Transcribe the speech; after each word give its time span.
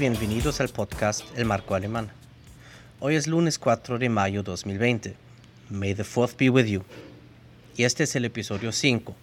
Bienvenidos 0.00 0.62
al 0.62 0.70
podcast 0.70 1.26
El 1.36 1.44
Marco 1.44 1.74
Alemán. 1.74 2.10
Hoy 3.00 3.16
es 3.16 3.26
lunes 3.26 3.58
4 3.58 3.98
de 3.98 4.08
mayo 4.08 4.42
2020. 4.42 5.14
May 5.68 5.94
the 5.94 6.04
4th 6.04 6.38
be 6.38 6.48
with 6.48 6.64
you. 6.64 6.84
Y 7.76 7.84
este 7.84 8.04
es 8.04 8.16
el 8.16 8.24
episodio 8.24 8.72
5. 8.72 9.14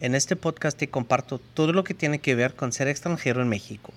En 0.00 0.14
este 0.14 0.36
podcast 0.36 0.76
te 0.76 0.90
comparto 0.90 1.38
todo 1.38 1.72
lo 1.72 1.82
que 1.82 1.94
tiene 1.94 2.18
que 2.18 2.34
ver 2.34 2.56
con 2.56 2.72
ser 2.72 2.88
extranjero 2.88 3.40
en 3.40 3.48
México. 3.48 3.94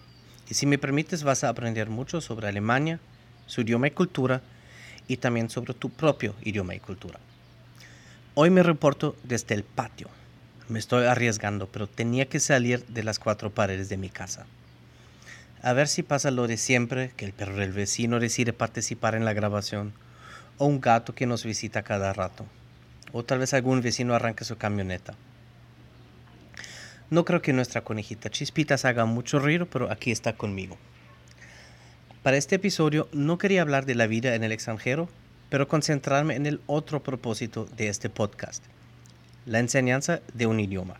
Y 0.49 0.53
si 0.53 0.65
me 0.65 0.77
permites 0.77 1.23
vas 1.23 1.43
a 1.43 1.49
aprender 1.49 1.89
mucho 1.89 2.21
sobre 2.21 2.47
Alemania, 2.47 3.01
su 3.45 3.59
idioma 3.59 3.87
y 3.87 3.91
cultura, 3.91 4.41
y 5.09 5.17
también 5.17 5.49
sobre 5.49 5.73
tu 5.73 5.89
propio 5.89 6.33
idioma 6.43 6.75
y 6.75 6.79
cultura. 6.79 7.19
Hoy 8.35 8.51
me 8.51 8.63
reporto 8.63 9.17
desde 9.23 9.55
el 9.55 9.65
patio. 9.65 10.07
Me 10.69 10.79
estoy 10.79 11.07
arriesgando, 11.07 11.67
pero 11.67 11.87
tenía 11.87 12.29
que 12.29 12.39
salir 12.39 12.85
de 12.85 13.03
las 13.03 13.19
cuatro 13.19 13.49
paredes 13.49 13.89
de 13.89 13.97
mi 13.97 14.07
casa. 14.09 14.45
A 15.63 15.73
ver 15.73 15.87
si 15.87 16.01
pasa 16.01 16.31
lo 16.31 16.47
de 16.47 16.57
siempre, 16.57 17.11
que 17.15 17.25
el 17.25 17.33
perro 17.33 17.55
del 17.55 17.71
vecino 17.71 18.19
decide 18.19 18.51
participar 18.51 19.13
en 19.13 19.25
la 19.25 19.33
grabación, 19.33 19.93
o 20.57 20.65
un 20.65 20.81
gato 20.81 21.13
que 21.13 21.27
nos 21.27 21.45
visita 21.45 21.83
cada 21.83 22.13
rato, 22.13 22.47
o 23.11 23.23
tal 23.23 23.37
vez 23.37 23.53
algún 23.53 23.81
vecino 23.81 24.15
arranque 24.15 24.43
su 24.43 24.57
camioneta. 24.57 25.13
No 27.11 27.25
creo 27.25 27.43
que 27.43 27.53
nuestra 27.53 27.81
conejita 27.81 28.31
Chispitas 28.31 28.85
haga 28.85 29.05
mucho 29.05 29.37
ruido, 29.37 29.67
pero 29.67 29.91
aquí 29.91 30.09
está 30.09 30.33
conmigo. 30.33 30.77
Para 32.23 32.37
este 32.37 32.55
episodio 32.55 33.07
no 33.11 33.37
quería 33.37 33.61
hablar 33.61 33.85
de 33.85 33.95
la 33.95 34.07
vida 34.07 34.33
en 34.33 34.43
el 34.43 34.51
extranjero, 34.51 35.09
pero 35.49 35.67
concentrarme 35.67 36.35
en 36.35 36.47
el 36.47 36.61
otro 36.65 37.03
propósito 37.03 37.65
de 37.77 37.89
este 37.89 38.09
podcast, 38.09 38.63
la 39.45 39.59
enseñanza 39.59 40.21
de 40.33 40.47
un 40.47 40.59
idioma. 40.59 40.95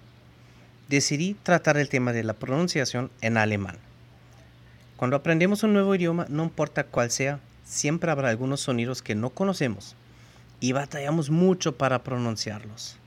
Decidí 0.87 1.35
tratar 1.41 1.77
el 1.77 1.89
tema 1.89 2.13
de 2.13 2.23
la 2.23 2.33
pronunciación 2.33 3.09
en 3.21 3.37
alemán. 3.37 3.77
Cuando 5.01 5.17
aprendemos 5.17 5.63
un 5.63 5.73
nuevo 5.73 5.95
idioma, 5.95 6.27
no 6.29 6.43
importa 6.43 6.83
cuál 6.83 7.09
sea, 7.09 7.39
siempre 7.65 8.11
habrá 8.11 8.29
algunos 8.29 8.61
sonidos 8.61 9.01
que 9.01 9.15
no 9.15 9.31
conocemos 9.31 9.95
y 10.59 10.73
batallamos 10.73 11.31
mucho 11.31 11.75
para 11.75 12.03
pronunciarlos. 12.03 12.97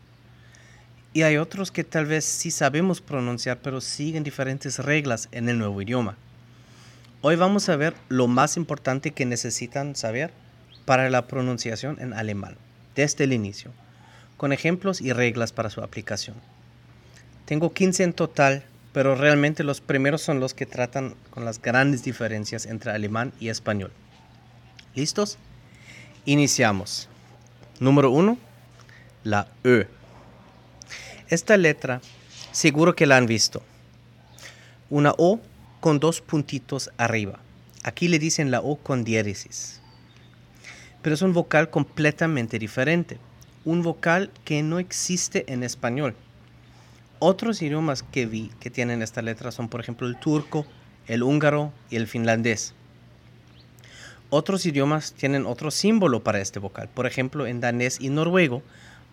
Y 1.12 1.22
hay 1.22 1.36
otros 1.36 1.70
que 1.70 1.84
tal 1.84 2.06
vez 2.06 2.24
sí 2.24 2.50
sabemos 2.50 3.00
pronunciar, 3.00 3.60
pero 3.62 3.80
siguen 3.80 4.24
diferentes 4.24 4.80
reglas 4.80 5.28
en 5.30 5.48
el 5.48 5.56
nuevo 5.56 5.80
idioma. 5.80 6.16
Hoy 7.20 7.36
vamos 7.36 7.68
a 7.68 7.76
ver 7.76 7.94
lo 8.08 8.26
más 8.26 8.56
importante 8.56 9.12
que 9.12 9.24
necesitan 9.24 9.94
saber 9.94 10.32
para 10.86 11.08
la 11.10 11.28
pronunciación 11.28 11.98
en 12.00 12.12
alemán, 12.12 12.56
desde 12.96 13.22
el 13.22 13.32
inicio, 13.32 13.70
con 14.36 14.52
ejemplos 14.52 15.00
y 15.00 15.12
reglas 15.12 15.52
para 15.52 15.70
su 15.70 15.80
aplicación. 15.80 16.34
Tengo 17.44 17.72
15 17.72 18.02
en 18.02 18.12
total, 18.14 18.64
pero 18.94 19.16
realmente 19.16 19.64
los 19.64 19.80
primeros 19.80 20.22
son 20.22 20.38
los 20.38 20.54
que 20.54 20.66
tratan 20.66 21.16
con 21.30 21.44
las 21.44 21.60
grandes 21.60 22.04
diferencias 22.04 22.64
entre 22.64 22.92
alemán 22.92 23.32
y 23.40 23.48
español. 23.48 23.90
¿Listos? 24.94 25.36
Iniciamos. 26.24 27.08
Número 27.80 28.12
1. 28.12 28.38
La 29.24 29.48
Ö. 29.64 29.82
Esta 31.28 31.56
letra, 31.56 32.02
seguro 32.52 32.94
que 32.94 33.06
la 33.06 33.16
han 33.16 33.26
visto. 33.26 33.64
Una 34.90 35.12
O 35.18 35.40
con 35.80 35.98
dos 35.98 36.20
puntitos 36.20 36.92
arriba. 36.96 37.40
Aquí 37.82 38.06
le 38.06 38.20
dicen 38.20 38.52
la 38.52 38.60
O 38.60 38.76
con 38.76 39.02
diéresis. 39.02 39.80
Pero 41.02 41.16
es 41.16 41.22
un 41.22 41.32
vocal 41.32 41.68
completamente 41.68 42.60
diferente. 42.60 43.18
Un 43.64 43.82
vocal 43.82 44.30
que 44.44 44.62
no 44.62 44.78
existe 44.78 45.52
en 45.52 45.64
español. 45.64 46.14
Otros 47.26 47.62
idiomas 47.62 48.02
que 48.02 48.26
vi 48.26 48.50
que 48.60 48.68
tienen 48.68 49.00
esta 49.00 49.22
letra 49.22 49.50
son, 49.50 49.70
por 49.70 49.80
ejemplo, 49.80 50.06
el 50.06 50.20
turco, 50.20 50.66
el 51.06 51.22
húngaro 51.22 51.72
y 51.88 51.96
el 51.96 52.06
finlandés. 52.06 52.74
Otros 54.28 54.66
idiomas 54.66 55.14
tienen 55.14 55.46
otro 55.46 55.70
símbolo 55.70 56.22
para 56.22 56.38
este 56.42 56.58
vocal, 56.58 56.90
por 56.92 57.06
ejemplo, 57.06 57.46
en 57.46 57.60
danés 57.60 57.98
y 57.98 58.10
noruego 58.10 58.62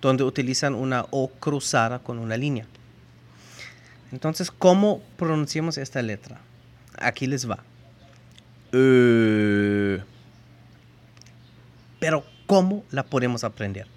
donde 0.01 0.25
utilizan 0.25 0.75
una 0.75 1.05
O 1.11 1.29
cruzada 1.29 1.99
con 1.99 2.19
una 2.19 2.35
línea. 2.35 2.65
Entonces, 4.11 4.51
¿cómo 4.51 5.01
pronunciamos 5.15 5.77
esta 5.77 6.01
letra? 6.01 6.41
Aquí 6.99 7.27
les 7.27 7.49
va. 7.49 7.59
Pero, 12.01 12.25
¿cómo 12.45 12.83
la 12.91 13.03
podemos 13.03 13.45
aprender? 13.45 13.87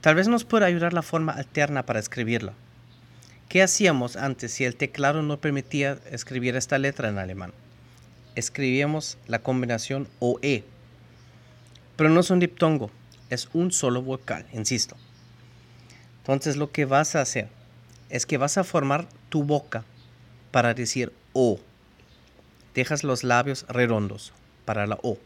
Tal 0.00 0.14
vez 0.14 0.28
nos 0.28 0.44
pueda 0.44 0.66
ayudar 0.66 0.92
la 0.92 1.02
forma 1.02 1.32
alterna 1.32 1.84
para 1.84 1.98
escribirla. 1.98 2.52
¿Qué 3.48 3.62
hacíamos 3.62 4.16
antes 4.16 4.52
si 4.52 4.64
el 4.66 4.76
teclado 4.76 5.22
no 5.22 5.40
permitía 5.40 5.98
escribir 6.10 6.54
esta 6.54 6.76
letra 6.76 7.08
en 7.08 7.16
alemán? 7.16 7.54
Escribíamos 8.34 9.16
la 9.26 9.38
combinación 9.38 10.06
OE. 10.18 10.64
Pero 11.96 12.10
no 12.10 12.20
es 12.20 12.28
un 12.28 12.40
diptongo, 12.40 12.90
es 13.30 13.48
un 13.54 13.72
solo 13.72 14.02
vocal, 14.02 14.44
insisto. 14.52 14.96
Entonces 16.18 16.58
lo 16.58 16.72
que 16.72 16.84
vas 16.84 17.16
a 17.16 17.22
hacer 17.22 17.48
es 18.10 18.26
que 18.26 18.36
vas 18.36 18.58
a 18.58 18.64
formar 18.64 19.08
tu 19.30 19.44
boca 19.44 19.82
para 20.50 20.74
decir 20.74 21.10
O. 21.32 21.58
Dejas 22.74 23.02
los 23.02 23.24
labios 23.24 23.64
redondos 23.66 24.34
para 24.66 24.86
la 24.86 24.98
O. 25.02 25.16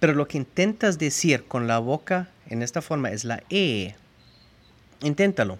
Pero 0.00 0.14
lo 0.14 0.26
que 0.26 0.38
intentas 0.38 0.98
decir 0.98 1.44
con 1.44 1.66
la 1.66 1.80
boca 1.80 2.30
en 2.48 2.62
esta 2.62 2.80
forma 2.80 3.10
es 3.10 3.24
la 3.24 3.42
E. 3.50 3.94
Inténtalo. 5.02 5.58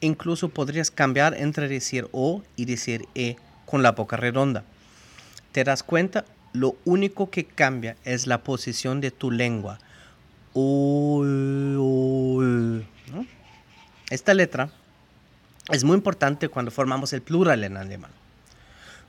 Incluso 0.00 0.48
podrías 0.48 0.90
cambiar 0.90 1.34
entre 1.34 1.68
decir 1.68 2.08
O 2.12 2.42
y 2.56 2.64
decir 2.64 3.06
E 3.14 3.36
con 3.66 3.82
la 3.82 3.92
boca 3.92 4.16
redonda. 4.16 4.64
¿Te 5.52 5.64
das 5.64 5.82
cuenta? 5.82 6.24
lo 6.52 6.76
único 6.84 7.30
que 7.30 7.44
cambia 7.44 7.96
es 8.04 8.26
la 8.26 8.42
posición 8.42 9.00
de 9.00 9.10
tu 9.10 9.30
lengua. 9.30 9.78
Esta 14.10 14.34
letra 14.34 14.70
es 15.70 15.84
muy 15.84 15.96
importante 15.96 16.48
cuando 16.48 16.70
formamos 16.70 17.12
el 17.12 17.22
plural 17.22 17.64
en 17.64 17.76
alemán. 17.76 18.10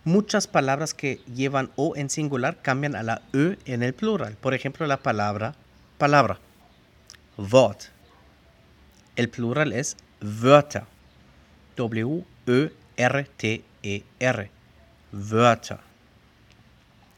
Muchas 0.04 0.48
palabras 0.48 0.94
que 0.94 1.22
llevan 1.34 1.72
O 1.76 1.96
en 1.96 2.10
singular 2.10 2.62
cambian 2.62 2.96
a 2.96 3.04
la 3.04 3.22
Ö 3.34 3.56
en 3.66 3.84
el 3.84 3.94
plural. 3.94 4.36
Por 4.40 4.54
ejemplo, 4.54 4.86
la 4.88 4.98
palabra 4.98 5.56
palabra, 5.98 6.40
Wort. 7.38 7.82
El 9.18 9.30
plural 9.30 9.74
es 9.74 9.98
Wörter. 10.22 10.84
W-E-R-T-E-R. 11.76 12.74
-E 14.44 14.50
Wörter. 15.12 15.80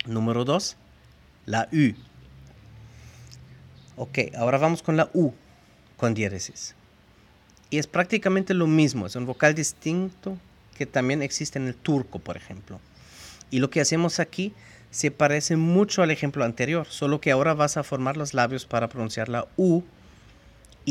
Número 0.06 0.46
2, 0.46 0.78
la 1.46 1.70
U. 1.72 1.94
Ok, 3.98 4.20
ahora 4.36 4.58
vamos 4.58 4.82
con 4.82 4.98
la 4.98 5.10
U, 5.14 5.34
con 5.98 6.14
diéresis. 6.14 6.76
Y 7.70 7.78
es 7.78 7.88
prácticamente 7.88 8.54
lo 8.54 8.68
mismo, 8.68 9.06
es 9.06 9.16
un 9.16 9.26
vocal 9.26 9.54
distinto 9.54 10.38
que 10.78 10.86
también 10.86 11.22
existe 11.22 11.60
en 11.60 11.68
el 11.68 11.76
turco, 11.76 12.20
por 12.20 12.36
ejemplo. 12.36 12.80
Y 13.52 13.60
lo 13.60 13.70
que 13.70 13.82
hacemos 13.82 14.20
aquí 14.20 14.54
se 14.90 15.12
parece 15.12 15.56
mucho 15.56 16.02
al 16.02 16.12
ejemplo 16.12 16.44
anterior, 16.44 16.88
solo 16.88 17.22
que 17.22 17.32
ahora 17.32 17.54
vas 17.54 17.78
a 17.78 17.84
formar 17.84 18.18
los 18.18 18.34
labios 18.34 18.66
para 18.66 18.90
pronunciar 18.90 19.30
la 19.30 19.48
U 19.58 19.84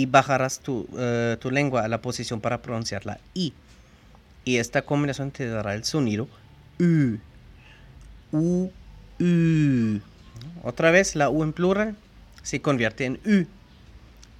y 0.00 0.06
bajarás 0.06 0.60
tu, 0.60 0.88
eh, 0.96 1.36
tu 1.40 1.50
lengua 1.50 1.84
a 1.84 1.88
la 1.88 2.00
posición 2.00 2.40
para 2.40 2.62
pronunciar 2.62 3.04
la 3.04 3.20
I. 3.34 3.52
Y 4.46 4.56
esta 4.56 4.80
combinación 4.82 5.30
te 5.30 5.46
dará 5.46 5.74
el 5.74 5.84
sonido 5.84 6.26
U. 6.78 7.18
U 8.32 8.70
U. 9.20 10.00
Otra 10.62 10.90
vez 10.90 11.14
la 11.16 11.28
U 11.28 11.42
en 11.42 11.52
plural 11.52 11.96
se 12.42 12.62
convierte 12.62 13.04
en 13.04 13.20
U. 13.26 13.46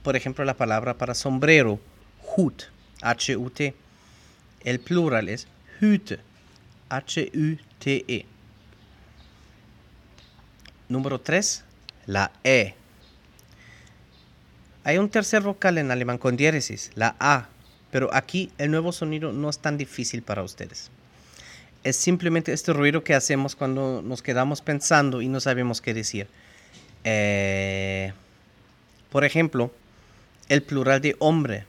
Por 0.02 0.17
ejemplo, 0.17 0.46
la 0.46 0.55
palabra 0.55 0.94
para 0.94 1.14
sombrero, 1.14 1.79
Hut, 2.35 2.62
H-U-T. 3.02 3.75
El 4.64 4.81
plural 4.81 5.29
es 5.29 5.46
Hüte, 5.81 6.20
H-U-T-E. 6.88 8.25
Número 10.88 11.20
3, 11.20 11.64
la 12.06 12.32
E. 12.44 12.75
Hay 14.85 14.99
un 14.99 15.09
tercer 15.09 15.43
vocal 15.43 15.79
en 15.79 15.91
alemán 15.91 16.19
con 16.19 16.37
diéresis, 16.37 16.91
la 16.94 17.17
A, 17.21 17.49
pero 17.91 18.12
aquí 18.15 18.50
el 18.59 18.71
nuevo 18.71 18.93
sonido 18.93 19.32
no 19.32 19.50
es 19.50 19.59
tan 19.59 19.77
difícil 19.77 20.23
para 20.23 20.43
ustedes 20.43 20.91
es 21.85 21.97
simplemente 21.97 22.53
este 22.53 22.73
ruido 22.73 23.05
que 23.05 23.15
hacemos 23.15 23.56
cuando 23.56 24.03
nos 24.03 24.23
quedamos 24.23 24.61
pensando 24.61 25.23
y 25.23 25.29
no 25.29 25.41
sabemos 25.41 25.81
qué 25.81 25.94
decir. 25.94 26.29
Eh, 27.05 28.12
por 29.11 29.25
ejemplo, 29.25 29.73
el 30.49 30.62
plural 30.62 31.00
de 31.00 31.17
hombre, 31.19 31.65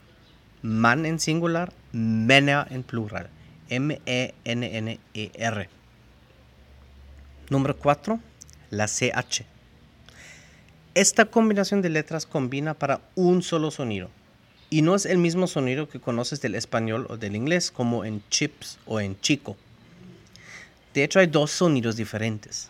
man 0.62 1.06
en 1.06 1.18
singular, 1.18 1.72
Männer 1.92 2.66
en 2.70 2.82
plural, 2.82 3.28
M-E-N-N-E-R. 3.68 5.68
Número 7.50 7.76
4, 7.76 8.20
la 8.70 8.86
CH. 8.86 9.51
Esta 10.94 11.24
combinación 11.24 11.80
de 11.80 11.88
letras 11.88 12.26
combina 12.26 12.74
para 12.74 13.00
un 13.14 13.42
solo 13.42 13.70
sonido. 13.70 14.10
Y 14.68 14.82
no 14.82 14.94
es 14.94 15.06
el 15.06 15.16
mismo 15.16 15.46
sonido 15.46 15.88
que 15.88 16.00
conoces 16.00 16.42
del 16.42 16.54
español 16.54 17.06
o 17.08 17.16
del 17.16 17.34
inglés, 17.34 17.70
como 17.70 18.04
en 18.04 18.22
chips 18.28 18.78
o 18.84 19.00
en 19.00 19.18
chico. 19.20 19.56
De 20.92 21.02
hecho, 21.02 21.18
hay 21.18 21.28
dos 21.28 21.50
sonidos 21.50 21.96
diferentes. 21.96 22.68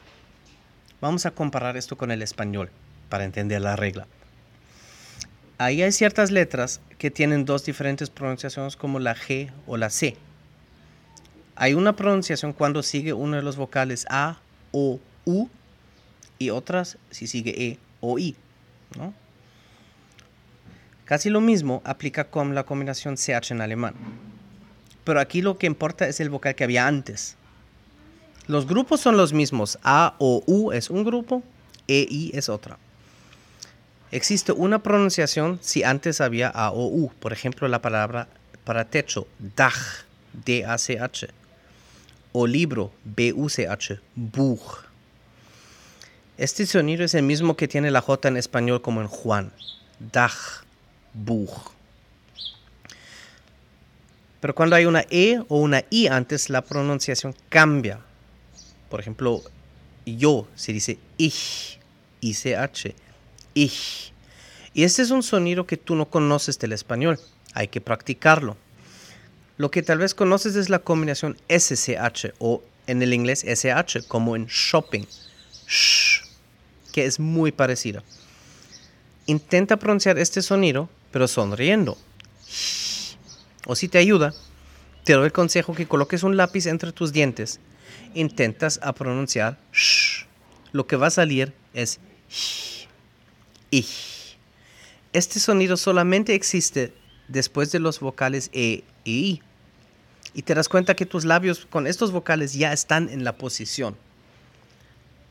Vamos 1.01 1.27
a 1.27 1.33
comparar 1.33 1.77
esto 1.77 1.99
con 1.99 2.13
el 2.13 2.23
español 2.23 2.71
para 3.09 3.25
entender 3.25 3.61
la 3.61 3.75
regla. 3.75 4.07
Ahí 5.59 5.83
hay 5.83 5.91
ciertas 5.91 6.31
letras 6.31 6.81
que 6.99 7.11
tienen 7.11 7.45
dos 7.45 7.65
diferentes 7.65 8.09
pronunciaciones 8.09 8.77
como 8.77 9.01
la 9.01 9.17
G 9.17 9.51
o 9.67 9.77
la 9.77 9.91
C. 9.91 10.17
Hay 11.57 11.75
una 11.75 11.97
pronunciación 11.97 12.53
cuando 12.53 12.85
sigue 12.85 13.15
uno 13.15 13.35
de 13.35 13.43
los 13.43 13.57
vocales 13.57 14.07
A, 14.09 14.39
O, 14.71 15.01
U 15.25 15.49
y 16.39 16.51
otras 16.51 16.99
si 17.11 17.27
sigue 17.27 17.51
E 17.51 17.79
o 18.03 18.19
I. 18.19 18.37
Casi 21.07 21.31
lo 21.31 21.41
mismo 21.41 21.81
aplica 21.85 22.25
con 22.25 22.55
la 22.55 22.65
combinación 22.65 23.17
CH 23.17 23.53
en 23.53 23.63
alemán. 23.63 23.95
Pero 25.05 25.21
aquí 25.21 25.41
lo 25.41 25.57
que 25.57 25.67
importa 25.67 26.07
es 26.07 26.21
el 26.21 26.29
vocal 26.29 26.55
que 26.55 26.65
había 26.65 26.87
antes. 26.87 27.37
Los 28.47 28.67
grupos 28.67 29.01
son 29.01 29.17
los 29.17 29.33
mismos. 29.33 29.79
A 29.83 30.15
o 30.19 30.43
U 30.47 30.73
es 30.73 30.91
un 30.91 31.05
grupo, 31.05 31.43
E, 31.89 32.07
I 32.09 32.33
es 32.35 32.49
otra. 32.49 32.79
Existe 34.11 34.53
una 34.53 34.83
pronunciación 34.83 35.59
si 35.63 35.85
antes 35.85 36.21
había 36.21 36.49
A 36.49 36.71
o 36.71 36.87
U. 36.87 37.11
Por 37.19 37.33
ejemplo, 37.33 37.67
la 37.69 37.81
palabra 37.81 38.29
para 38.65 38.85
techo, 38.85 39.27
Dach, 39.39 40.05
D-A-C-H. 40.45 41.29
O 42.33 42.47
libro, 42.47 42.93
B-U-C-H, 43.05 44.01
Buch. 44.15 44.92
Este 46.39 46.65
sonido 46.67 47.05
es 47.05 47.15
el 47.15 47.25
mismo 47.25 47.57
que 47.57 47.69
tiene 47.69 47.91
la 47.91 48.01
J 48.01 48.29
en 48.29 48.37
español 48.37 48.81
como 48.81 49.03
en 49.03 49.07
Juan. 49.07 49.53
Dach, 49.99 50.65
Buch. 51.13 51.73
Pero 54.41 54.55
cuando 54.55 54.75
hay 54.75 54.87
una 54.87 55.05
E 55.11 55.39
o 55.49 55.59
una 55.59 55.85
I 55.91 56.09
antes, 56.09 56.51
la 56.51 56.63
pronunciación 56.63 57.35
cambia. 57.49 58.01
Por 58.89 58.99
ejemplo, 58.99 59.43
yo 60.07 60.49
se 60.57 60.73
dice 60.73 60.99
ich, 61.17 61.79
I-C-H, 62.21 62.95
ich. 63.55 64.13
Y 64.75 64.85
este 64.85 65.03
es 65.03 65.11
un 65.11 65.23
sonido 65.23 65.67
que 65.67 65.77
tú 65.77 65.95
no 65.95 66.07
conoces 66.07 66.59
del 66.59 66.73
español. 66.73 67.21
Hay 67.53 67.69
que 67.69 67.81
practicarlo. 67.81 68.57
Lo 69.59 69.71
que 69.71 69.83
tal 69.83 69.99
vez 69.99 70.15
conoces 70.15 70.57
es 70.57 70.71
la 70.71 70.79
combinación 70.79 71.37
SCH 71.49 72.33
o 72.39 72.63
en 72.87 73.03
el 73.03 73.13
inglés 73.13 73.45
SH, 73.45 74.09
como 74.09 74.35
en 74.35 74.47
shopping, 74.47 75.05
que 76.93 77.07
es 77.07 77.19
muy 77.19 77.53
parecida. 77.53 78.03
Intenta 79.27 79.77
pronunciar 79.77 80.19
este 80.19 80.43
sonido, 80.43 80.89
pero 81.11 81.27
sonriendo. 81.27 81.97
O 83.67 83.75
si 83.75 83.89
te 83.89 83.99
ayuda, 83.99 84.35
te 85.05 85.15
doy 85.15 85.27
el 85.27 85.33
consejo 85.33 85.75
que 85.75 85.87
coloques 85.87 86.23
un 86.23 86.37
lápiz 86.37 86.67
entre 86.67 86.93
tus 86.93 87.13
dientes 87.13 87.61
intentas 88.15 88.79
a 88.83 88.93
pronunciar 88.93 89.59
sh, 89.73 90.27
lo 90.73 90.87
que 90.87 90.97
va 90.97 91.09
a 91.09 91.11
salir 91.11 91.53
es 91.75 91.99
i. 93.71 93.85
Este 95.13 95.41
sonido 95.41 95.77
solamente 95.77 96.35
existe 96.35 96.93
después 97.29 97.71
de 97.73 97.79
los 97.79 98.01
vocales 98.01 98.51
e 98.53 98.85
y 99.05 99.13
i. 99.13 99.43
Y 100.35 100.43
te 100.43 100.55
das 100.55 100.69
cuenta 100.69 100.97
que 100.97 101.05
tus 101.05 101.25
labios 101.25 101.67
con 101.67 101.87
estos 101.87 102.11
vocales 102.11 102.55
ya 102.55 102.73
están 102.73 103.11
en 103.11 103.23
la 103.23 103.37
posición. 103.37 103.97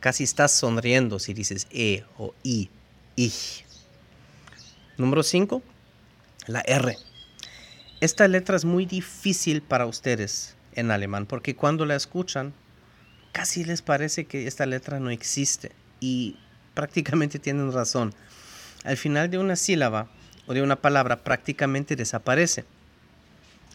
Casi 0.01 0.23
estás 0.23 0.51
sonriendo 0.51 1.19
si 1.19 1.35
dices 1.35 1.67
e 1.69 2.03
o 2.17 2.33
i, 2.41 2.71
i. 3.15 3.31
Número 4.97 5.21
5, 5.21 5.61
la 6.47 6.61
R. 6.61 6.97
Esta 7.99 8.27
letra 8.27 8.55
es 8.55 8.65
muy 8.65 8.87
difícil 8.87 9.61
para 9.61 9.85
ustedes 9.85 10.55
en 10.73 10.89
alemán 10.89 11.27
porque 11.27 11.55
cuando 11.55 11.85
la 11.85 11.95
escuchan 11.95 12.51
casi 13.31 13.63
les 13.63 13.83
parece 13.83 14.25
que 14.25 14.47
esta 14.47 14.65
letra 14.65 14.99
no 14.99 15.11
existe 15.11 15.71
y 15.99 16.35
prácticamente 16.73 17.37
tienen 17.37 17.71
razón. 17.71 18.15
Al 18.83 18.97
final 18.97 19.29
de 19.29 19.37
una 19.37 19.55
sílaba 19.55 20.09
o 20.47 20.55
de 20.55 20.63
una 20.63 20.77
palabra 20.77 21.23
prácticamente 21.23 21.95
desaparece. 21.95 22.65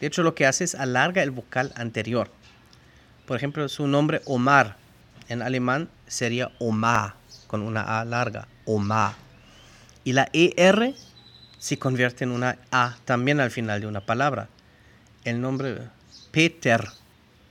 De 0.01 0.07
hecho, 0.07 0.23
lo 0.23 0.35
que 0.35 0.45
hace 0.45 0.65
es 0.65 0.75
alarga 0.75 1.23
el 1.23 1.31
vocal 1.31 1.71
anterior. 1.77 2.29
Por 3.25 3.37
ejemplo, 3.37 3.69
su 3.69 3.87
nombre 3.87 4.21
Omar 4.25 4.75
en 5.29 5.41
alemán 5.41 5.89
sería 6.07 6.51
Oma 6.59 7.15
con 7.47 7.61
una 7.61 7.99
A 7.99 8.05
larga, 8.05 8.47
Oma. 8.65 9.15
Y 10.03 10.13
la 10.13 10.29
ER 10.33 10.95
se 11.59 11.77
convierte 11.77 12.23
en 12.23 12.31
una 12.31 12.57
A 12.71 12.97
también 13.05 13.39
al 13.39 13.51
final 13.51 13.81
de 13.81 13.87
una 13.87 14.01
palabra. 14.01 14.49
El 15.23 15.41
nombre 15.41 15.89
Peter, 16.31 16.87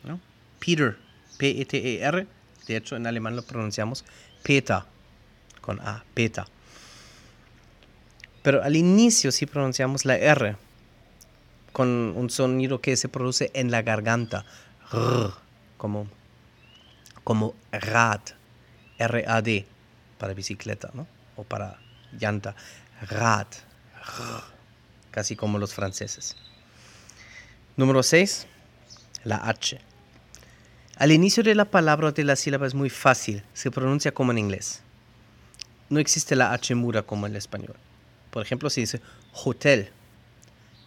¿no? 0.04 0.20
Peter 0.58 0.96
P-E-T-E-R. 1.36 2.26
De 2.66 2.76
hecho, 2.76 2.96
en 2.96 3.06
alemán 3.06 3.36
lo 3.36 3.42
pronunciamos 3.42 4.04
PETA, 4.42 4.86
con 5.60 5.80
A, 5.80 6.04
PETA. 6.14 6.46
Pero 8.42 8.62
al 8.62 8.76
inicio 8.76 9.32
sí 9.32 9.46
pronunciamos 9.46 10.04
la 10.04 10.16
R, 10.16 10.56
con 11.72 11.88
un 12.16 12.30
sonido 12.30 12.80
que 12.80 12.96
se 12.96 13.08
produce 13.08 13.50
en 13.54 13.70
la 13.70 13.82
garganta, 13.82 14.44
como, 15.76 16.06
como 17.24 17.54
rad, 17.72 18.20
R-A-D, 18.98 19.66
para 20.18 20.34
bicicleta, 20.34 20.90
¿no? 20.94 21.06
O 21.36 21.44
para 21.44 21.78
llanta, 22.18 22.54
rad, 23.02 23.46
casi 25.10 25.36
como 25.36 25.58
los 25.58 25.74
franceses. 25.74 26.36
Número 27.76 28.02
6, 28.02 28.46
la 29.24 29.36
H. 29.48 29.80
Al 30.96 31.12
inicio 31.12 31.42
de 31.42 31.54
la 31.54 31.66
palabra 31.66 32.08
o 32.08 32.12
de 32.12 32.24
la 32.24 32.36
sílaba 32.36 32.66
es 32.66 32.74
muy 32.74 32.88
fácil, 32.88 33.42
se 33.52 33.70
pronuncia 33.70 34.12
como 34.12 34.32
en 34.32 34.38
inglés. 34.38 34.80
No 35.90 36.00
existe 36.00 36.36
la 36.36 36.52
H 36.52 36.74
muda 36.74 37.02
como 37.02 37.26
en 37.26 37.32
el 37.32 37.36
español. 37.36 37.76
Por 38.30 38.42
ejemplo, 38.42 38.70
se 38.70 38.80
dice 38.80 39.00
hotel, 39.32 39.90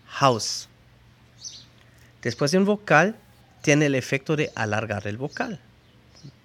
house. 0.07 0.67
Después 2.21 2.51
de 2.51 2.57
un 2.57 2.65
vocal, 2.65 3.15
tiene 3.61 3.85
el 3.85 3.95
efecto 3.95 4.35
de 4.35 4.51
alargar 4.55 5.07
el 5.07 5.17
vocal. 5.17 5.59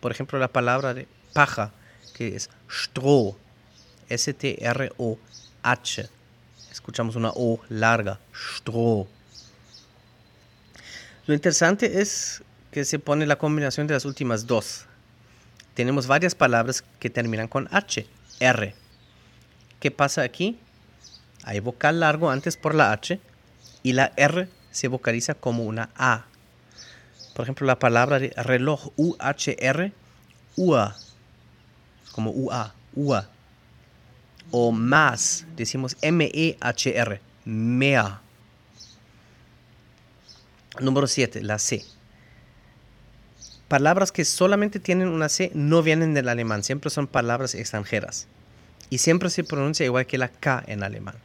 Por 0.01 0.13
ejemplo, 0.13 0.39
la 0.39 0.49
palabra 0.49 0.95
de 0.95 1.09
paja, 1.35 1.73
que 2.15 2.37
es 2.37 2.49
Stroh, 2.71 3.37
S-T-R-O-H. 4.09 6.09
Escuchamos 6.73 7.17
una 7.17 7.31
O 7.35 7.61
larga, 7.69 8.19
Stroh. 8.35 9.07
Lo 11.27 11.35
interesante 11.35 12.01
es 12.01 12.43
que 12.71 12.87
se 12.87 12.99
pone 12.99 13.27
la 13.27 13.37
combinación 13.37 13.87
de 13.87 13.95
las 13.95 14.07
últimas 14.07 14.47
dos. 14.47 14.87
Tenemos 15.75 16.07
varias 16.07 16.35
palabras 16.35 16.83
que 16.99 17.11
terminan 17.11 17.49
con 17.49 17.69
H, 17.71 18.07
R. 18.41 18.75
¿Qué 19.81 19.91
pasa 19.91 20.23
aquí? 20.23 20.59
Hay 21.45 21.61
vocal 21.61 22.01
largo 22.01 22.31
antes 22.31 22.57
por 22.57 22.75
la 22.75 22.93
H 22.93 23.21
y 23.83 23.93
la 23.93 24.13
R 24.17 24.49
se 24.71 24.89
vocaliza 24.89 25.35
como 25.35 25.65
una 25.65 25.91
A. 25.97 26.25
Por 27.35 27.45
ejemplo, 27.45 27.67
la 27.67 27.79
palabra 27.79 28.19
de 28.19 28.33
reloj 28.37 28.93
UHR, 28.97 29.93
UA, 30.57 30.97
como 32.15 32.31
UA, 32.31 32.75
UA. 32.95 33.29
O 34.51 34.73
más, 34.73 35.47
decimos 35.57 35.97
M-E-H-R, 36.01 37.21
MEA. 37.45 38.21
Número 40.81 41.07
7, 41.07 41.43
la 41.43 41.59
C 41.59 41.85
palabras 43.75 44.13
que 44.13 44.25
solamente 44.25 44.79
tienen 44.79 45.09
una 45.09 45.29
C 45.29 45.51
no 45.53 45.83
vienen 45.83 46.15
del 46.15 46.29
alemán, 46.29 46.63
siempre 46.63 46.91
son 46.91 47.09
palabras 47.09 47.57
extranjeras. 47.57 48.29
Y 48.89 48.99
siempre 48.99 49.31
se 49.31 49.43
pronuncia 49.43 49.85
igual 49.85 50.07
que 50.07 50.17
la 50.17 50.29
K 50.29 50.63
en 50.69 50.85
alemán. 50.85 51.17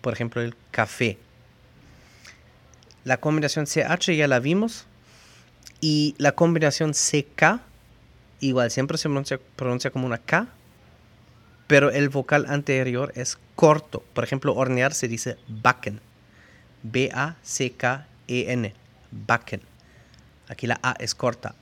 Por 0.00 0.14
ejemplo, 0.14 0.40
el 0.40 0.56
café. 0.70 1.18
La 3.04 3.18
combinación 3.18 3.66
CH 3.66 4.16
ya 4.16 4.28
la 4.28 4.38
vimos. 4.38 4.86
Y 5.82 6.14
la 6.16 6.32
combinación 6.32 6.92
CK, 6.92 7.60
igual 8.40 8.70
siempre 8.70 8.98
se 8.98 9.08
pronuncia, 9.56 9.90
como 9.90 10.06
una 10.06 10.18
K. 10.18 10.48
Pero 11.66 11.90
el 11.90 12.08
vocal 12.08 12.46
anterior 12.48 13.12
es 13.14 13.38
corto. 13.54 14.02
Por 14.12 14.24
ejemplo, 14.24 14.54
hornear 14.54 14.92
se 14.92 15.06
dice 15.06 15.36
backen. 15.48 16.00
B-A-C-K-E-N. 16.82 18.74
Backen. 19.10 19.60
Aquí 20.48 20.66
la 20.66 20.80
A 20.82 20.96
es 20.98 21.14
corta. 21.14 21.54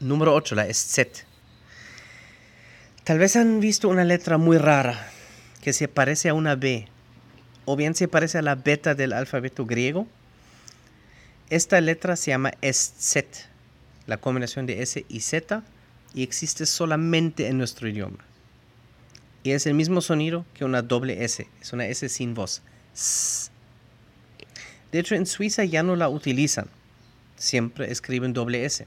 Número 0.00 0.34
8, 0.34 0.54
la 0.54 0.66
SZ. 0.66 1.24
Tal 3.04 3.18
vez 3.18 3.36
han 3.36 3.60
visto 3.60 3.88
una 3.88 4.04
letra 4.04 4.36
muy 4.36 4.58
rara 4.58 5.08
que 5.62 5.72
se 5.72 5.88
parece 5.88 6.28
a 6.28 6.34
una 6.34 6.56
B 6.56 6.88
o 7.64 7.76
bien 7.76 7.94
se 7.94 8.08
parece 8.08 8.38
a 8.38 8.42
la 8.42 8.54
beta 8.54 8.94
del 8.94 9.12
alfabeto 9.12 9.64
griego. 9.64 10.06
Esta 11.48 11.80
letra 11.80 12.16
se 12.16 12.32
llama 12.32 12.52
SZ, 12.60 13.48
la 14.06 14.16
combinación 14.16 14.66
de 14.66 14.82
S 14.82 15.04
y 15.08 15.20
Z, 15.20 15.62
y 16.14 16.22
existe 16.22 16.66
solamente 16.66 17.48
en 17.48 17.58
nuestro 17.58 17.88
idioma. 17.88 18.18
Y 19.42 19.50
es 19.50 19.66
el 19.66 19.74
mismo 19.74 20.00
sonido 20.00 20.46
que 20.54 20.64
una 20.64 20.82
doble 20.82 21.24
S, 21.24 21.48
es 21.60 21.72
una 21.72 21.86
S 21.86 22.08
sin 22.08 22.34
voz. 22.34 22.62
De 24.92 24.98
hecho, 24.98 25.14
en 25.14 25.26
Suiza 25.26 25.64
ya 25.64 25.82
no 25.82 25.96
la 25.96 26.08
utilizan 26.08 26.68
siempre 27.36 27.90
escriben 27.90 28.32
doble 28.32 28.64
S. 28.64 28.86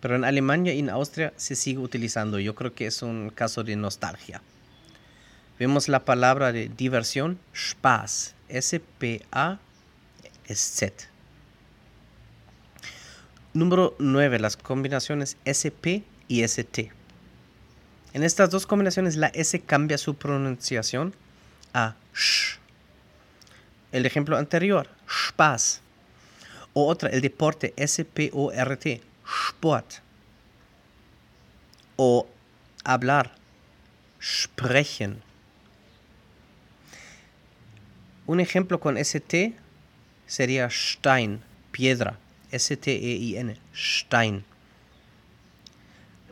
Pero 0.00 0.16
en 0.16 0.24
Alemania 0.24 0.72
y 0.72 0.78
en 0.80 0.90
Austria 0.90 1.34
se 1.36 1.54
sigue 1.54 1.78
utilizando. 1.78 2.38
Yo 2.38 2.54
creo 2.54 2.74
que 2.74 2.86
es 2.86 3.02
un 3.02 3.30
caso 3.30 3.64
de 3.64 3.76
nostalgia. 3.76 4.40
Vemos 5.58 5.88
la 5.88 6.06
palabra 6.06 6.52
de 6.52 6.70
diversión, 6.70 7.38
Spaß, 7.54 8.34
S-P-A-S-Z. 8.48 9.60
Número 13.52 13.96
9, 13.98 14.38
las 14.38 14.56
combinaciones 14.56 15.36
SP 15.42 16.06
y 16.28 16.42
ST. 16.42 16.92
En 18.12 18.22
estas 18.22 18.50
dos 18.50 18.64
combinaciones 18.64 19.16
la 19.16 19.26
S 19.28 19.58
cambia 19.60 19.98
su 19.98 20.14
pronunciación 20.14 21.14
a 21.74 21.96
sh. 22.14 22.58
El 23.90 24.06
ejemplo 24.06 24.36
anterior, 24.36 24.88
Spaß. 25.08 25.80
O 26.74 26.86
otra, 26.86 27.10
el 27.10 27.20
deporte, 27.20 27.74
S-P-O-R-T, 27.76 29.02
Sport. 29.48 29.94
O 31.96 32.28
hablar, 32.84 33.34
sprechen. 34.22 35.20
Un 38.26 38.38
ejemplo 38.38 38.78
con 38.78 38.96
ST 38.96 39.56
sería 40.28 40.70
Stein, 40.70 41.42
piedra. 41.72 42.16
S-T-E-I-N, 42.50 43.56
Stein. 43.74 44.44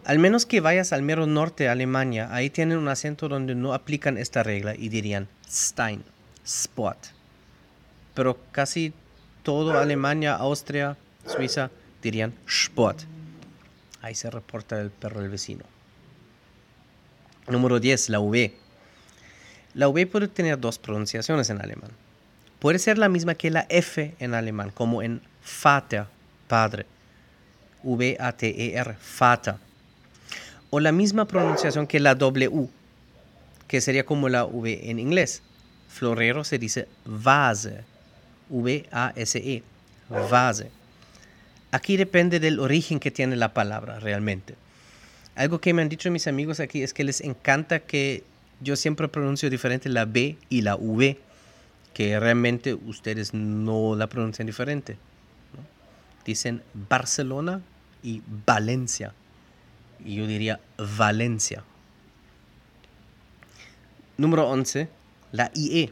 Al 0.05 0.19
menos 0.19 0.47
que 0.47 0.61
vayas 0.61 0.93
al 0.93 1.03
mero 1.03 1.27
norte 1.27 1.65
de 1.65 1.71
Alemania, 1.71 2.29
ahí 2.33 2.49
tienen 2.49 2.79
un 2.79 2.89
acento 2.89 3.29
donde 3.29 3.55
no 3.55 3.75
aplican 3.75 4.17
esta 4.17 4.43
regla 4.43 4.75
y 4.75 4.89
dirían 4.89 5.29
Stein, 5.47 6.03
Sport. 6.45 6.99
Pero 8.15 8.39
casi 8.53 8.93
todo 9.43 9.79
Alemania, 9.79 10.35
Austria, 10.35 10.97
Suiza 11.27 11.71
dirían 12.03 12.35
Sport. 12.47 13.01
Ahí 14.01 14.15
se 14.15 14.31
reporta 14.31 14.81
el 14.81 14.91
perro 14.91 15.21
del 15.21 15.31
vecino. 15.31 15.65
Número 17.49 17.81
10, 17.81 18.11
la 18.11 18.21
V. 18.21 18.55
La 19.75 19.89
V 19.89 20.07
puede 20.07 20.29
tener 20.29 20.59
dos 20.59 20.79
pronunciaciones 20.79 21.51
en 21.51 21.61
alemán. 21.61 21.91
Puede 22.59 22.79
ser 22.79 22.99
la 22.99 23.09
misma 23.09 23.35
que 23.35 23.51
la 23.51 23.67
F 23.69 24.15
en 24.19 24.35
alemán, 24.35 24.71
como 24.71 25.03
en 25.03 25.21
Vater, 25.63 26.07
padre. 26.47 26.87
V-A-T-E-R, 27.83 28.97
Vater. 29.19 29.55
O 30.71 30.81
la 30.81 30.93
misma 30.93 31.27
pronunciación 31.27 31.87
que 31.87 32.01
la 32.01 32.15
W, 32.15 32.69
que 33.67 33.81
sería 33.81 34.05
como 34.05 34.29
la 34.29 34.45
V 34.45 34.91
en 34.91 34.99
inglés. 34.99 35.43
Florero 35.89 36.45
se 36.45 36.59
dice 36.59 36.89
vase, 37.05 37.85
V-A-S-E, 38.51 39.63
vase. 40.31 40.71
Aquí 41.71 41.97
depende 41.97 42.41
del 42.41 42.61
origen 42.61 43.01
que 43.01 43.11
tiene 43.11 43.37
la 43.37 43.55
palabra 43.55 43.99
realmente. 44.01 44.55
Algo 45.35 45.61
que 45.61 45.73
me 45.73 45.83
han 45.83 45.89
dicho 45.89 46.11
mis 46.11 46.27
amigos 46.27 46.61
aquí 46.61 46.83
es 46.83 46.93
que 46.93 47.05
les 47.05 47.21
encanta 47.21 47.81
que 47.81 48.25
yo 48.61 48.77
siempre 48.77 49.09
pronuncio 49.09 49.51
diferente 49.51 49.89
la 49.89 50.05
B 50.05 50.37
y 50.49 50.63
la 50.63 50.77
V, 50.77 51.19
que 51.95 52.19
realmente 52.19 52.75
ustedes 52.75 53.33
no 53.35 53.95
la 53.97 54.09
pronuncian 54.09 54.47
diferente. 54.47 54.99
Dicen 56.29 56.63
Barcelona 56.91 57.63
y 58.03 58.21
Valencia. 58.45 59.15
Y 60.05 60.17
yo 60.17 60.27
diría 60.27 60.61
Valencia. 60.77 61.65
Número 64.19 64.47
11, 64.47 64.91
la 65.33 65.51
IE. 65.55 65.91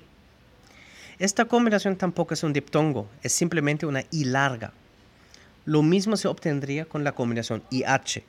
Esta 1.18 1.46
combinación 1.46 1.96
tampoco 1.96 2.34
es 2.34 2.42
un 2.42 2.52
diptongo, 2.52 3.08
es 3.22 3.32
simplemente 3.32 3.86
una 3.86 4.04
I 4.10 4.24
larga. 4.24 4.74
Lo 5.64 5.82
mismo 5.82 6.18
se 6.18 6.28
obtendría 6.28 6.84
con 6.84 7.02
la 7.02 7.12
combinación 7.12 7.62
IH. 7.70 8.22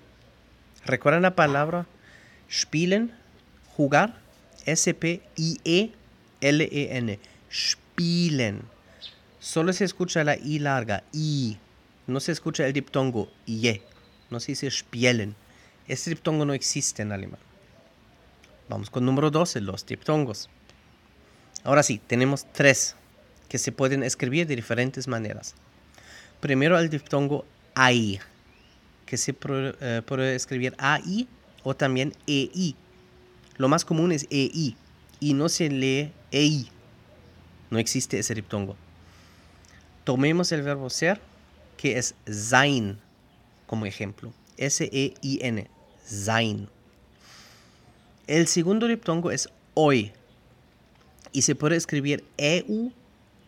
¿Recuerdan 0.86 1.24
la 1.24 1.36
palabra 1.36 1.88
spielen? 2.50 3.12
Jugar. 3.76 4.18
S-P-I-E-L-E-N. 4.66 5.20
Spielen. 7.52 8.62
Solo 9.42 9.74
se 9.74 9.84
escucha 9.84 10.24
la 10.24 10.38
I 10.38 10.60
larga, 10.60 11.04
I. 11.12 11.58
No 12.08 12.20
se 12.20 12.32
escucha 12.32 12.66
el 12.66 12.74
diptongo, 12.74 13.30
IE. 13.46 13.82
No 14.30 14.40
se 14.40 14.54
dice 14.54 14.72
spielen. 14.72 15.36
Este 15.88 16.10
diptongo 16.10 16.46
no 16.46 16.54
existe 16.54 17.02
en 17.02 17.12
alemán. 17.12 17.40
Vamos 18.70 18.90
con 18.90 19.06
número 19.06 19.30
12, 19.32 19.62
los 19.62 19.86
diptongos. 19.86 20.50
Ahora 21.64 21.84
sí, 21.84 22.02
tenemos 22.06 22.46
tres 22.52 22.96
que 23.50 23.58
se 23.58 23.72
pueden 23.72 24.04
escribir 24.04 24.48
de 24.48 24.56
diferentes 24.56 25.08
maneras. 25.08 25.56
Primero 26.40 26.78
el 26.78 26.90
diptongo 26.90 27.46
AI, 27.76 28.20
que 29.06 29.18
se 29.18 29.36
eh, 29.50 30.02
puede 30.06 30.36
escribir 30.36 30.76
AI 30.78 31.28
o 31.64 31.76
también 31.76 32.14
EI 32.28 32.76
lo 33.58 33.68
más 33.70 33.86
común 33.86 34.12
es 34.12 34.28
EI 34.30 34.76
y 35.20 35.34
no 35.34 35.50
se 35.50 35.70
lee 35.70 36.12
EI. 36.32 36.70
No 37.72 37.80
existe 37.80 38.20
ese 38.20 38.36
diptongo. 38.36 38.76
Tomemos 40.04 40.52
el 40.52 40.62
verbo 40.62 40.90
ser, 40.90 41.20
que 41.78 41.98
es 41.98 42.16
sein, 42.26 43.00
como 43.66 43.86
ejemplo. 43.86 44.34
S-E-I-N, 44.58 45.68
sein. 46.06 46.68
El 48.26 48.48
segundo 48.48 48.88
diptongo 48.88 49.32
es 49.32 49.50
hoy. 49.74 50.12
Y 51.32 51.44
se 51.44 51.56
puede 51.56 51.76
escribir 51.76 52.24
EU 52.38 52.92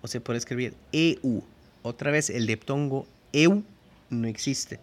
o 0.01 0.07
se 0.07 0.21
puede 0.21 0.39
escribir 0.39 0.75
EU. 0.91 1.41
Otra 1.81 2.11
vez, 2.11 2.29
el 2.29 2.45
diptongo 2.45 3.07
EU 3.33 3.63
no 4.09 4.27
existe. 4.27 4.79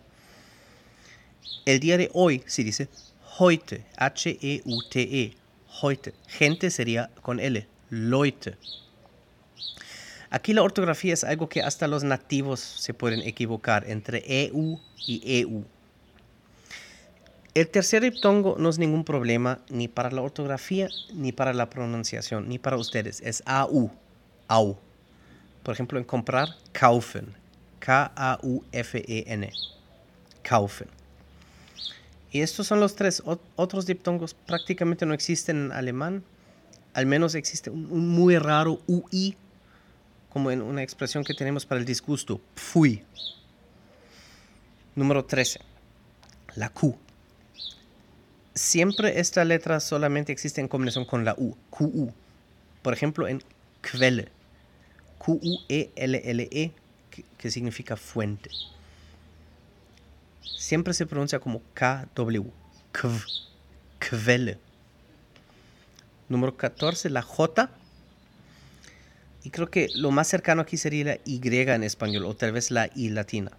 El 1.65 1.81
día 1.81 1.97
de 1.97 2.11
hoy 2.12 2.43
se 2.47 2.65
dice 2.65 2.88
heute, 3.38 3.85
H-E-U-T-E, 3.97 5.23
e, 5.23 5.37
heute. 5.83 6.15
Gente 6.26 6.71
sería 6.71 7.11
con 7.23 7.38
L, 7.41 7.67
Leute. 7.91 8.57
Aquí 10.37 10.52
la 10.52 10.62
ortografía 10.62 11.14
es 11.14 11.25
algo 11.25 11.49
que 11.49 11.62
hasta 11.62 11.88
los 11.88 12.05
nativos 12.05 12.61
se 12.61 12.93
pueden 12.93 13.21
equivocar 13.21 13.88
entre 13.88 14.23
EU 14.45 14.78
y 15.07 15.40
EU. 15.40 15.64
El 17.55 17.69
tercer 17.69 18.02
diptongo 18.02 18.57
no 18.59 18.69
es 18.69 18.76
ningún 18.76 19.02
problema 19.02 19.61
ni 19.71 19.88
para 19.88 20.11
la 20.11 20.21
ortografía, 20.21 20.90
ni 21.14 21.33
para 21.33 21.55
la 21.55 21.71
pronunciación, 21.71 22.50
ni 22.50 22.59
para 22.59 22.76
ustedes. 22.76 23.23
Es 23.23 23.43
AU, 23.47 23.90
AU. 24.49 24.76
Por 25.62 25.73
ejemplo, 25.73 25.99
en 25.99 26.05
comprar, 26.05 26.50
kaufen, 26.73 27.35
K-A-U-F-E-N, 27.78 29.52
kaufen. 30.43 30.88
Y 32.31 32.43
estos 32.43 32.66
son 32.66 32.81
los 32.81 32.95
tres. 32.95 33.23
otros 33.25 33.87
diptongos 33.87 34.35
prácticamente 34.35 35.07
no 35.07 35.14
existen 35.14 35.57
en 35.64 35.73
alemán. 35.73 36.25
Al 36.93 37.07
menos 37.07 37.35
existe 37.35 37.71
un, 37.71 38.09
muy 38.11 38.37
raro 38.37 38.83
UI, 38.87 39.35
como 40.37 40.50
en 40.50 40.61
una 40.61 40.83
expresión 40.83 41.25
que 41.25 41.33
tenemos 41.33 41.64
para 41.64 41.81
el 41.81 41.87
disgusto. 41.87 42.43
Pfui. 42.55 43.02
Número 44.95 45.25
13. 45.25 45.61
La 46.57 46.69
Q. 46.69 46.95
Siempre 48.52 49.19
esta 49.19 49.47
letra 49.47 49.81
solamente 49.81 50.33
existe 50.33 50.61
en 50.61 50.69
combinación 50.69 51.07
con 51.07 51.25
la 51.25 51.35
U. 51.38 51.57
QU. 51.71 52.12
Por 52.83 52.93
ejemplo, 52.93 53.26
en 53.26 53.43
Quelle. 53.81 54.28
Q-U-E-L-L-E, 55.16 56.50
-E, 56.50 57.25
que 57.38 57.50
significa 57.50 57.97
fuente 57.97 58.50
siempre 60.43 60.93
se 60.93 61.07
pronuncia 61.07 61.40
como 61.40 61.62
KW. 61.73 62.43
Kv, 62.93 63.25
kvele. 63.99 64.59
Número 66.28 66.59
14, 66.59 67.09
la 67.09 67.23
J. 67.23 67.71
Y 69.47 69.50
creo 69.50 69.71
que 69.71 69.91
lo 69.95 70.11
más 70.11 70.26
cercano 70.26 70.62
aquí 70.62 70.76
sería 70.76 71.05
la 71.05 71.19
Y 71.25 71.41
en 71.45 71.85
español 71.85 72.25
o 72.25 72.35
tal 72.35 72.50
vez 72.50 72.73
la 72.73 72.91
I 72.97 73.11
latina. 73.11 73.53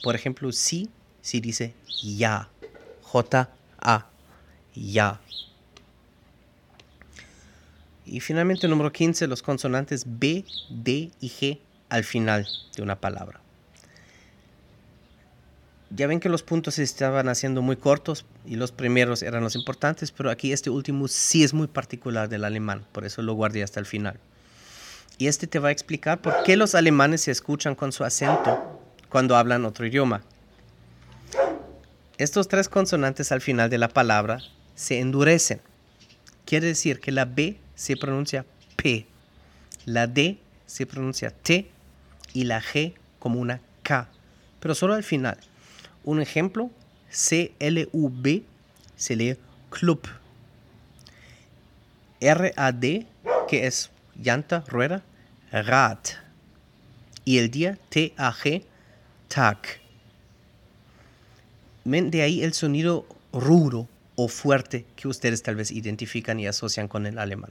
Por 0.00 0.14
ejemplo, 0.14 0.52
sí, 0.52 0.90
sí 1.20 1.40
dice 1.40 1.74
ya. 2.04 2.48
J-A. 3.02 4.06
Ya. 4.76 5.20
Y 8.06 8.20
finalmente, 8.20 8.68
número 8.68 8.92
15, 8.92 9.26
los 9.26 9.42
consonantes 9.42 10.04
B, 10.06 10.44
D 10.70 11.10
y 11.20 11.28
G 11.28 11.58
al 11.88 12.04
final 12.04 12.46
de 12.76 12.82
una 12.82 13.00
palabra. 13.00 13.40
Ya 15.90 16.06
ven 16.06 16.20
que 16.20 16.28
los 16.28 16.44
puntos 16.44 16.78
estaban 16.78 17.28
haciendo 17.28 17.60
muy 17.60 17.74
cortos 17.74 18.24
y 18.46 18.54
los 18.54 18.70
primeros 18.70 19.24
eran 19.24 19.42
los 19.42 19.56
importantes, 19.56 20.12
pero 20.12 20.30
aquí 20.30 20.52
este 20.52 20.70
último 20.70 21.08
sí 21.08 21.42
es 21.42 21.52
muy 21.54 21.66
particular 21.66 22.28
del 22.28 22.44
alemán, 22.44 22.86
por 22.92 23.04
eso 23.04 23.20
lo 23.20 23.34
guardé 23.34 23.64
hasta 23.64 23.80
el 23.80 23.86
final. 23.86 24.20
Y 25.22 25.28
este 25.28 25.46
te 25.46 25.60
va 25.60 25.68
a 25.68 25.70
explicar 25.70 26.20
por 26.20 26.42
qué 26.42 26.56
los 26.56 26.74
alemanes 26.74 27.20
se 27.20 27.30
escuchan 27.30 27.76
con 27.76 27.92
su 27.92 28.02
acento 28.02 28.60
cuando 29.08 29.36
hablan 29.36 29.64
otro 29.64 29.86
idioma. 29.86 30.24
Estos 32.18 32.48
tres 32.48 32.68
consonantes 32.68 33.30
al 33.30 33.40
final 33.40 33.70
de 33.70 33.78
la 33.78 33.86
palabra 33.86 34.40
se 34.74 34.98
endurecen. 34.98 35.60
Quiere 36.44 36.66
decir 36.66 36.98
que 36.98 37.12
la 37.12 37.24
B 37.24 37.56
se 37.76 37.96
pronuncia 37.96 38.44
P, 38.74 39.06
la 39.86 40.08
D 40.08 40.38
se 40.66 40.86
pronuncia 40.86 41.30
T 41.30 41.70
y 42.32 42.42
la 42.42 42.60
G 42.60 42.94
como 43.20 43.38
una 43.38 43.60
K. 43.84 44.08
Pero 44.58 44.74
solo 44.74 44.94
al 44.94 45.04
final. 45.04 45.38
Un 46.02 46.20
ejemplo, 46.20 46.68
C-L-U-B 47.10 48.42
se 48.96 49.14
lee 49.14 49.36
club. 49.70 50.00
R-A-D, 52.18 53.06
que 53.46 53.68
es 53.68 53.92
llanta, 54.16 54.64
rueda, 54.66 55.04
rat. 55.52 56.08
Y 57.24 57.38
el 57.38 57.50
día, 57.50 57.78
T-A-G, 57.90 58.64
tag. 59.28 59.58
De 61.84 62.22
ahí 62.22 62.42
el 62.42 62.54
sonido 62.54 63.06
rudo 63.32 63.88
o 64.16 64.28
fuerte 64.28 64.86
que 64.96 65.08
ustedes 65.08 65.42
tal 65.42 65.56
vez 65.56 65.70
identifican 65.70 66.40
y 66.40 66.46
asocian 66.46 66.88
con 66.88 67.06
el 67.06 67.18
alemán. 67.18 67.50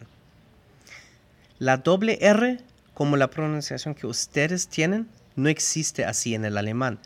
La 1.59 1.77
doble 1.77 2.17
R, 2.21 2.59
como 2.93 3.17
la 3.17 3.29
pronunciación 3.29 3.93
que 3.93 4.07
ustedes 4.07 4.67
tienen, 4.67 5.07
no 5.35 5.49
existe 5.49 6.05
así 6.05 6.33
en 6.33 6.45
el 6.45 6.57
alemán, 6.57 6.99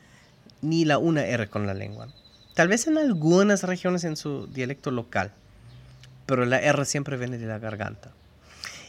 ni 0.61 0.85
la 0.85 0.97
una 0.97 1.25
R 1.25 1.47
con 1.49 1.67
la 1.67 1.73
lengua. 1.73 2.07
Tal 2.53 2.67
vez 2.67 2.87
en 2.87 2.97
algunas 2.97 3.63
regiones 3.63 4.03
en 4.03 4.15
su 4.15 4.47
dialecto 4.47 4.91
local, 4.91 5.31
pero 6.25 6.45
la 6.45 6.59
R 6.59 6.85
siempre 6.85 7.17
viene 7.17 7.37
de 7.37 7.45
la 7.47 7.59
garganta. 7.59 8.11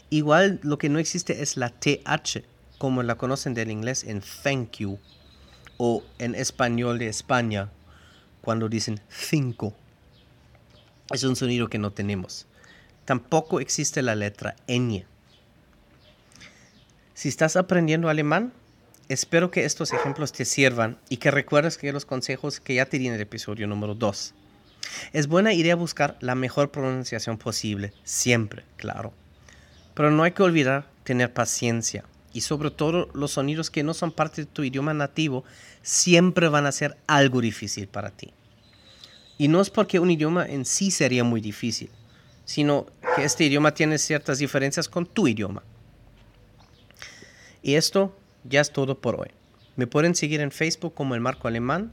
Igual 0.09 0.59
lo 0.63 0.77
que 0.77 0.89
no 0.89 0.99
existe 0.99 1.41
es 1.41 1.57
la 1.57 1.69
TH, 1.69 2.43
como 2.77 3.03
la 3.03 3.15
conocen 3.15 3.53
del 3.53 3.71
inglés 3.71 4.03
en 4.03 4.21
thank 4.21 4.77
you, 4.77 4.99
o 5.77 6.03
en 6.17 6.33
español 6.35 6.97
de 6.97 7.07
España, 7.07 7.69
cuando 8.41 8.69
dicen 8.69 9.01
cinco. 9.09 9.73
Es 11.13 11.23
un 11.23 11.35
sonido 11.35 11.69
que 11.69 11.77
no 11.77 11.91
tenemos. 11.91 12.47
Tampoco 13.05 13.59
existe 13.59 14.01
la 14.01 14.15
letra 14.15 14.55
ñ. 14.67 15.05
Si 17.13 17.29
estás 17.29 17.55
aprendiendo 17.55 18.09
alemán, 18.09 18.53
espero 19.09 19.51
que 19.51 19.65
estos 19.65 19.91
ejemplos 19.91 20.31
te 20.31 20.45
sirvan 20.45 20.97
y 21.09 21.17
que 21.17 21.31
recuerdes 21.31 21.77
que 21.77 21.91
los 21.91 22.05
consejos 22.05 22.59
que 22.59 22.75
ya 22.75 22.85
te 22.85 22.99
di 22.99 23.07
en 23.07 23.13
el 23.13 23.21
episodio 23.21 23.67
número 23.67 23.95
2. 23.95 24.33
Es 25.13 25.27
buena 25.27 25.53
idea 25.53 25.75
buscar 25.75 26.17
la 26.21 26.35
mejor 26.35 26.71
pronunciación 26.71 27.37
posible, 27.37 27.93
siempre, 28.03 28.63
claro. 28.77 29.13
Pero 29.97 30.11
no 30.11 30.21
hay 30.21 30.31
que 30.31 30.43
olvidar 30.43 30.85
tener 31.03 31.33
paciencia 31.33 32.03
y 32.31 32.41
sobre 32.41 32.69
todo 32.69 33.09
los 33.15 33.31
sonidos 33.31 33.71
que 33.71 33.81
no 33.81 33.95
son 33.95 34.11
parte 34.11 34.43
de 34.43 34.45
tu 34.45 34.63
idioma 34.63 34.93
nativo 34.93 35.43
siempre 35.81 36.49
van 36.49 36.67
a 36.67 36.71
ser 36.71 36.95
algo 37.07 37.41
difícil 37.41 37.87
para 37.87 38.11
ti. 38.11 38.31
Y 39.39 39.47
no 39.47 39.59
es 39.59 39.71
porque 39.71 39.99
un 39.99 40.11
idioma 40.11 40.45
en 40.45 40.65
sí 40.65 40.91
sería 40.91 41.23
muy 41.23 41.41
difícil, 41.41 41.89
sino 42.45 42.85
que 43.15 43.23
este 43.23 43.45
idioma 43.45 43.73
tiene 43.73 43.97
ciertas 43.97 44.37
diferencias 44.37 44.87
con 44.87 45.07
tu 45.07 45.27
idioma. 45.27 45.63
Y 47.63 47.73
esto 47.73 48.15
ya 48.43 48.61
es 48.61 48.71
todo 48.71 49.01
por 49.01 49.19
hoy. 49.19 49.29
Me 49.77 49.87
pueden 49.87 50.13
seguir 50.13 50.41
en 50.41 50.51
Facebook 50.51 50.93
como 50.93 51.15
el 51.15 51.21
Marco 51.21 51.47
Alemán, 51.47 51.91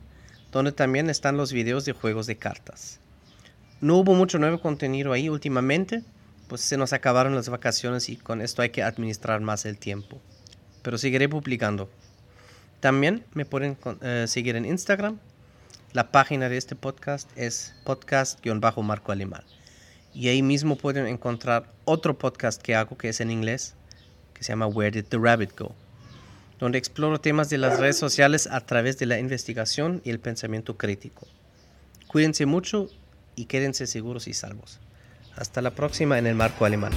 donde 0.52 0.72
también 0.72 1.08
están 1.08 1.38
los 1.38 1.54
videos 1.54 1.86
de 1.86 1.92
juegos 1.92 2.26
de 2.26 2.36
cartas. 2.36 3.00
No 3.80 3.96
hubo 3.96 4.14
mucho 4.14 4.38
nuevo 4.38 4.60
contenido 4.60 5.14
ahí 5.14 5.30
últimamente, 5.30 6.02
pues 6.48 6.60
se 6.60 6.76
nos 6.76 6.92
acabaron 6.92 7.34
las 7.34 7.48
vacaciones 7.48 8.08
y 8.08 8.16
con 8.16 8.40
esto 8.40 8.62
hay 8.62 8.70
que 8.70 8.82
administrar 8.82 9.40
más 9.40 9.64
el 9.64 9.78
tiempo. 9.78 10.20
Pero 10.82 10.98
seguiré 10.98 11.28
publicando. 11.28 11.90
También 12.80 13.24
me 13.32 13.44
pueden 13.44 13.76
eh, 14.02 14.26
seguir 14.28 14.56
en 14.56 14.66
Instagram 14.66 15.18
la 15.92 16.10
página 16.10 16.48
de 16.48 16.56
este 16.56 16.74
podcast 16.74 17.30
es 17.36 17.72
podcast-marco 17.84 19.12
alemán. 19.12 19.44
Y 20.12 20.28
ahí 20.28 20.42
mismo 20.42 20.76
pueden 20.76 21.06
encontrar 21.06 21.72
otro 21.84 22.18
podcast 22.18 22.60
que 22.60 22.74
hago 22.74 22.98
que 22.98 23.10
es 23.10 23.20
en 23.20 23.30
inglés, 23.30 23.74
que 24.34 24.42
se 24.42 24.52
llama 24.52 24.66
Where 24.66 24.90
Did 24.90 25.06
the 25.08 25.18
Rabbit 25.18 25.56
Go? 25.56 25.74
donde 26.58 26.78
exploro 26.78 27.20
temas 27.20 27.50
de 27.50 27.58
las 27.58 27.78
redes 27.78 27.98
sociales 27.98 28.48
a 28.50 28.60
través 28.60 28.98
de 28.98 29.06
la 29.06 29.18
investigación 29.18 30.00
y 30.04 30.10
el 30.10 30.18
pensamiento 30.18 30.76
crítico. 30.76 31.26
Cuídense 32.06 32.46
mucho 32.46 32.88
y 33.36 33.46
quédense 33.46 33.86
seguros 33.86 34.28
y 34.28 34.34
salvos. 34.34 34.80
Hasta 35.36 35.60
la 35.62 35.70
próxima 35.70 36.18
en 36.18 36.26
el 36.26 36.34
marco 36.34 36.64
alemán. 36.64 36.92